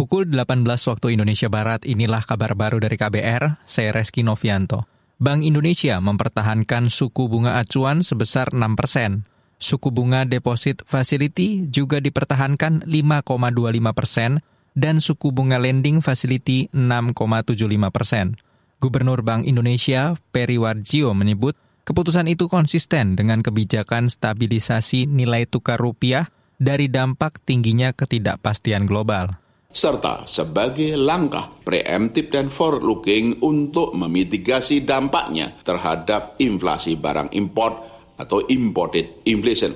Pukul 0.00 0.32
18 0.32 0.64
waktu 0.64 1.12
Indonesia 1.12 1.52
Barat, 1.52 1.84
inilah 1.84 2.24
kabar 2.24 2.56
baru 2.56 2.80
dari 2.80 2.96
KBR, 2.96 3.60
saya 3.68 3.92
Reski 3.92 4.24
Novianto. 4.24 4.88
Bank 5.20 5.44
Indonesia 5.44 6.00
mempertahankan 6.00 6.88
suku 6.88 7.28
bunga 7.28 7.60
acuan 7.60 8.00
sebesar 8.00 8.56
6 8.56 8.80
persen. 8.80 9.28
Suku 9.60 9.92
bunga 9.92 10.24
deposit 10.24 10.88
facility 10.88 11.68
juga 11.68 12.00
dipertahankan 12.00 12.88
5,25 12.88 13.92
persen 13.92 14.40
dan 14.72 15.04
suku 15.04 15.36
bunga 15.36 15.60
lending 15.60 16.00
facility 16.00 16.72
6,75 16.72 17.92
persen. 17.92 18.40
Gubernur 18.80 19.20
Bank 19.20 19.44
Indonesia, 19.44 20.16
Peri 20.32 20.56
Warjio 20.56 21.12
menyebut, 21.12 21.60
keputusan 21.84 22.24
itu 22.32 22.48
konsisten 22.48 23.20
dengan 23.20 23.44
kebijakan 23.44 24.08
stabilisasi 24.08 25.04
nilai 25.04 25.44
tukar 25.44 25.76
rupiah 25.76 26.32
dari 26.56 26.88
dampak 26.88 27.44
tingginya 27.44 27.92
ketidakpastian 27.92 28.88
global 28.88 29.36
serta 29.70 30.26
sebagai 30.26 30.98
langkah 30.98 31.46
preemptif 31.62 32.26
dan 32.34 32.50
forward-looking 32.50 33.38
untuk 33.46 33.94
memitigasi 33.94 34.82
dampaknya 34.82 35.54
terhadap 35.62 36.34
inflasi 36.42 36.98
barang 36.98 37.30
import 37.38 37.74
atau 38.18 38.42
imported 38.50 39.22
inflation. 39.24 39.72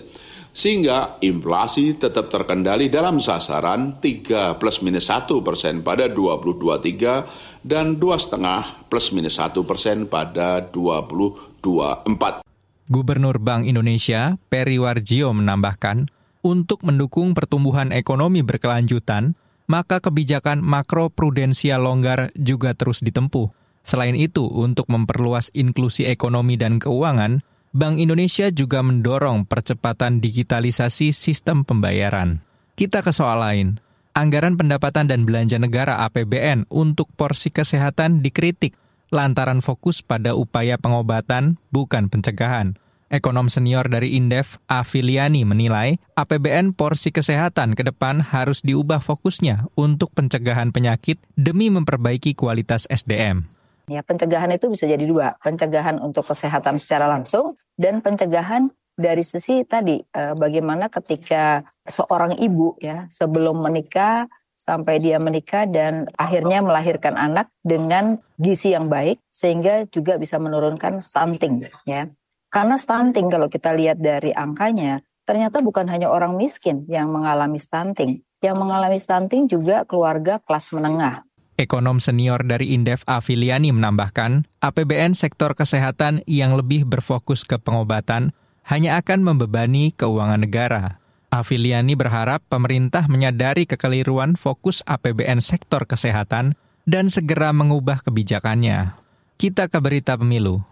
Sehingga 0.54 1.18
inflasi 1.18 1.98
tetap 1.98 2.30
terkendali 2.30 2.86
dalam 2.86 3.18
sasaran 3.18 3.98
3 3.98 4.54
plus 4.54 4.86
minus 4.86 5.10
1 5.10 5.26
persen 5.42 5.82
pada 5.82 6.06
2023 6.06 7.66
dan 7.66 7.98
2,5 7.98 8.86
plus 8.86 9.10
minus 9.10 9.42
1 9.42 9.50
persen 9.66 10.06
pada 10.06 10.62
2024. 10.62 12.46
Gubernur 12.86 13.42
Bank 13.42 13.66
Indonesia, 13.66 14.38
Peri 14.46 14.78
Warjio 14.78 15.34
menambahkan, 15.34 16.06
untuk 16.44 16.84
mendukung 16.86 17.34
pertumbuhan 17.34 17.90
ekonomi 17.90 18.44
berkelanjutan, 18.46 19.34
maka 19.66 20.00
kebijakan 20.00 20.60
makro 20.60 21.08
prudensial 21.08 21.84
longgar 21.84 22.32
juga 22.36 22.76
terus 22.76 23.00
ditempuh. 23.00 23.52
Selain 23.84 24.16
itu, 24.16 24.48
untuk 24.48 24.88
memperluas 24.88 25.52
inklusi 25.52 26.08
ekonomi 26.08 26.56
dan 26.56 26.80
keuangan, 26.80 27.44
Bank 27.74 27.98
Indonesia 27.98 28.48
juga 28.54 28.80
mendorong 28.86 29.50
percepatan 29.50 30.22
digitalisasi 30.22 31.10
sistem 31.10 31.66
pembayaran. 31.66 32.40
Kita 32.78 33.02
ke 33.02 33.10
soal 33.10 33.42
lain. 33.42 33.68
Anggaran 34.14 34.54
pendapatan 34.54 35.10
dan 35.10 35.26
belanja 35.26 35.58
negara 35.58 36.06
APBN 36.06 36.70
untuk 36.70 37.10
porsi 37.18 37.50
kesehatan 37.50 38.22
dikritik 38.22 38.78
lantaran 39.10 39.58
fokus 39.58 40.06
pada 40.06 40.38
upaya 40.38 40.78
pengobatan 40.78 41.58
bukan 41.74 42.06
pencegahan. 42.06 42.78
Ekonom 43.14 43.46
senior 43.46 43.86
dari 43.86 44.18
Indef, 44.18 44.58
Afiliani 44.66 45.46
menilai 45.46 46.02
APBN 46.18 46.74
porsi 46.74 47.14
kesehatan 47.14 47.78
ke 47.78 47.86
depan 47.86 48.18
harus 48.18 48.58
diubah 48.66 48.98
fokusnya 48.98 49.70
untuk 49.78 50.10
pencegahan 50.18 50.74
penyakit 50.74 51.22
demi 51.38 51.70
memperbaiki 51.70 52.34
kualitas 52.34 52.90
SDM. 52.90 53.46
Ya, 53.86 54.02
pencegahan 54.02 54.50
itu 54.50 54.66
bisa 54.66 54.90
jadi 54.90 55.06
dua, 55.06 55.38
pencegahan 55.46 56.02
untuk 56.02 56.26
kesehatan 56.26 56.82
secara 56.82 57.06
langsung 57.06 57.54
dan 57.78 58.02
pencegahan 58.02 58.74
dari 58.98 59.22
sisi 59.22 59.62
tadi 59.62 60.02
eh, 60.02 60.34
bagaimana 60.34 60.90
ketika 60.90 61.62
seorang 61.86 62.34
ibu 62.42 62.74
ya 62.82 63.06
sebelum 63.14 63.62
menikah 63.62 64.26
sampai 64.58 64.98
dia 64.98 65.22
menikah 65.22 65.70
dan 65.70 66.10
akhirnya 66.18 66.66
melahirkan 66.66 67.14
anak 67.14 67.46
dengan 67.62 68.18
gizi 68.42 68.74
yang 68.74 68.90
baik 68.90 69.22
sehingga 69.30 69.86
juga 69.86 70.18
bisa 70.18 70.42
menurunkan 70.42 70.98
stunting 70.98 71.70
ya. 71.86 72.10
Karena 72.54 72.78
stunting 72.78 73.26
kalau 73.26 73.50
kita 73.50 73.74
lihat 73.74 73.98
dari 73.98 74.30
angkanya, 74.30 75.02
ternyata 75.26 75.58
bukan 75.58 75.90
hanya 75.90 76.06
orang 76.06 76.38
miskin 76.38 76.86
yang 76.86 77.10
mengalami 77.10 77.58
stunting. 77.58 78.22
Yang 78.38 78.56
mengalami 78.62 78.94
stunting 79.02 79.50
juga 79.50 79.82
keluarga 79.82 80.38
kelas 80.38 80.70
menengah. 80.70 81.26
Ekonom 81.58 81.98
senior 81.98 82.46
dari 82.46 82.70
Indef 82.70 83.02
Afiliani 83.10 83.74
menambahkan, 83.74 84.46
APBN 84.62 85.18
sektor 85.18 85.58
kesehatan 85.58 86.22
yang 86.30 86.54
lebih 86.54 86.86
berfokus 86.86 87.42
ke 87.42 87.58
pengobatan 87.58 88.30
hanya 88.70 89.02
akan 89.02 89.26
membebani 89.26 89.90
keuangan 89.90 90.38
negara. 90.38 91.02
Afiliani 91.34 91.98
berharap 91.98 92.46
pemerintah 92.46 93.10
menyadari 93.10 93.66
kekeliruan 93.66 94.38
fokus 94.38 94.86
APBN 94.86 95.42
sektor 95.42 95.90
kesehatan 95.90 96.54
dan 96.86 97.10
segera 97.10 97.50
mengubah 97.50 97.98
kebijakannya. 98.06 98.94
Kita 99.34 99.66
ke 99.66 99.78
berita 99.82 100.14
pemilu. 100.14 100.62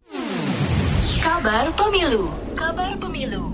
Kabar 1.43 1.75
Pemilu. 1.75 2.31
Kabar 2.55 2.95
Pemilu. 3.03 3.51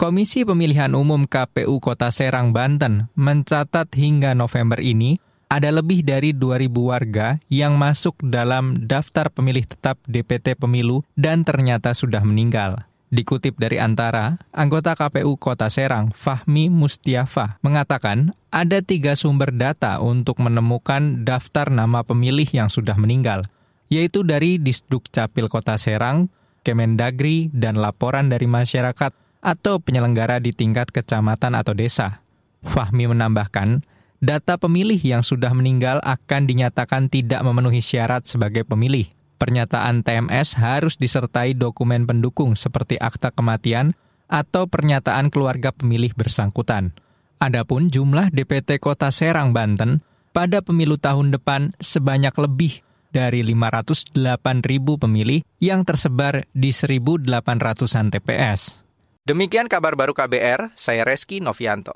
Komisi 0.00 0.40
Pemilihan 0.40 0.88
Umum 0.96 1.28
KPU 1.28 1.76
Kota 1.76 2.08
Serang, 2.08 2.56
Banten 2.56 3.12
mencatat 3.12 3.92
hingga 3.92 4.32
November 4.32 4.80
ini 4.80 5.20
ada 5.52 5.68
lebih 5.68 6.00
dari 6.00 6.32
2.000 6.32 6.72
warga 6.80 7.36
yang 7.52 7.76
masuk 7.76 8.16
dalam 8.24 8.72
daftar 8.88 9.28
pemilih 9.28 9.68
tetap 9.68 10.00
DPT 10.08 10.56
Pemilu 10.56 11.04
dan 11.12 11.44
ternyata 11.44 11.92
sudah 11.92 12.24
meninggal. 12.24 12.88
Dikutip 13.12 13.60
dari 13.60 13.76
Antara, 13.76 14.40
anggota 14.48 14.96
KPU 14.96 15.36
Kota 15.36 15.68
Serang, 15.68 16.16
Fahmi 16.16 16.72
Mustiafa, 16.72 17.60
mengatakan 17.60 18.32
ada 18.48 18.80
tiga 18.80 19.12
sumber 19.12 19.52
data 19.52 20.00
untuk 20.00 20.40
menemukan 20.40 21.20
daftar 21.20 21.68
nama 21.68 22.00
pemilih 22.00 22.48
yang 22.48 22.72
sudah 22.72 22.96
meninggal, 22.96 23.44
yaitu 23.92 24.24
dari 24.24 24.56
Disduk 24.56 25.04
Capil 25.12 25.52
Kota 25.52 25.76
Serang, 25.76 26.32
Kemendagri, 26.60 27.48
dan 27.52 27.80
laporan 27.80 28.28
dari 28.28 28.44
masyarakat 28.44 29.12
atau 29.40 29.80
penyelenggara 29.80 30.38
di 30.38 30.52
tingkat 30.52 30.92
kecamatan 30.92 31.56
atau 31.56 31.72
desa. 31.72 32.20
Fahmi 32.60 33.08
menambahkan, 33.08 33.80
data 34.20 34.60
pemilih 34.60 35.00
yang 35.00 35.24
sudah 35.24 35.50
meninggal 35.56 35.98
akan 36.04 36.44
dinyatakan 36.44 37.08
tidak 37.08 37.40
memenuhi 37.40 37.80
syarat 37.80 38.28
sebagai 38.28 38.68
pemilih. 38.68 39.08
Pernyataan 39.40 40.04
TMS 40.04 40.60
harus 40.60 41.00
disertai 41.00 41.56
dokumen 41.56 42.04
pendukung 42.04 42.52
seperti 42.52 43.00
akta 43.00 43.32
kematian 43.32 43.96
atau 44.28 44.68
pernyataan 44.68 45.32
keluarga 45.32 45.72
pemilih 45.72 46.12
bersangkutan. 46.12 46.92
Adapun 47.40 47.88
jumlah 47.88 48.28
DPT 48.28 48.76
Kota 48.76 49.08
Serang, 49.08 49.56
Banten, 49.56 50.04
pada 50.36 50.60
pemilu 50.60 51.00
tahun 51.00 51.32
depan 51.32 51.72
sebanyak 51.80 52.36
lebih 52.36 52.84
dari 53.10 53.44
508 53.44 54.16
ribu 54.64 54.96
pemilih 54.96 55.44
yang 55.58 55.84
tersebar 55.84 56.48
di 56.50 56.72
1.800-an 56.72 58.06
TPS. 58.14 58.80
Demikian 59.28 59.68
kabar 59.68 59.94
baru 59.94 60.16
KBR, 60.16 60.74
saya 60.74 61.04
Reski 61.04 61.44
Novianto. 61.44 61.92